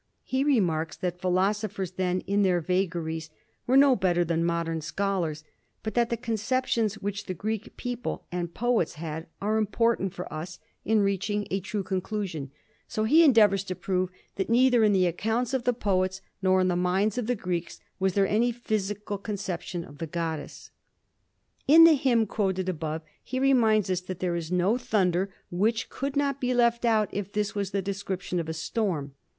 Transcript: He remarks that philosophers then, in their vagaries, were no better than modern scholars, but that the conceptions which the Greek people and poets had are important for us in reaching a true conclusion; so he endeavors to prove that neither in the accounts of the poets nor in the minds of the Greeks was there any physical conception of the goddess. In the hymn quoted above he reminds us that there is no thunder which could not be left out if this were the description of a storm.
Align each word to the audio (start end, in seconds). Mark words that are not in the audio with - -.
He 0.23 0.43
remarks 0.43 0.97
that 0.97 1.21
philosophers 1.21 1.91
then, 1.91 2.21
in 2.21 2.41
their 2.41 2.59
vagaries, 2.59 3.29
were 3.67 3.77
no 3.77 3.95
better 3.95 4.25
than 4.25 4.43
modern 4.43 4.81
scholars, 4.81 5.43
but 5.83 5.93
that 5.93 6.09
the 6.09 6.17
conceptions 6.17 6.95
which 6.97 7.27
the 7.27 7.35
Greek 7.35 7.77
people 7.77 8.25
and 8.31 8.51
poets 8.51 8.95
had 8.95 9.27
are 9.43 9.57
important 9.59 10.15
for 10.15 10.25
us 10.33 10.57
in 10.83 11.01
reaching 11.01 11.45
a 11.51 11.59
true 11.59 11.83
conclusion; 11.83 12.49
so 12.87 13.03
he 13.03 13.23
endeavors 13.23 13.63
to 13.65 13.75
prove 13.75 14.09
that 14.37 14.49
neither 14.49 14.83
in 14.83 14.91
the 14.91 15.05
accounts 15.05 15.53
of 15.53 15.65
the 15.65 15.71
poets 15.73 16.23
nor 16.41 16.59
in 16.61 16.67
the 16.67 16.75
minds 16.75 17.19
of 17.19 17.27
the 17.27 17.35
Greeks 17.35 17.79
was 17.99 18.15
there 18.15 18.25
any 18.27 18.51
physical 18.51 19.19
conception 19.19 19.83
of 19.85 19.99
the 19.99 20.07
goddess. 20.07 20.71
In 21.67 21.83
the 21.83 21.93
hymn 21.93 22.25
quoted 22.25 22.67
above 22.67 23.03
he 23.23 23.39
reminds 23.39 23.87
us 23.91 24.01
that 24.01 24.17
there 24.19 24.35
is 24.35 24.51
no 24.51 24.79
thunder 24.79 25.31
which 25.51 25.91
could 25.91 26.15
not 26.15 26.41
be 26.41 26.55
left 26.55 26.85
out 26.85 27.09
if 27.11 27.31
this 27.31 27.53
were 27.53 27.65
the 27.65 27.83
description 27.83 28.39
of 28.39 28.49
a 28.49 28.53
storm. 28.55 29.13